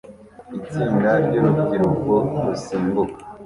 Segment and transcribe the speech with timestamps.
[0.57, 2.13] Itsinda ryurubyiruko
[2.45, 3.19] rusimbuka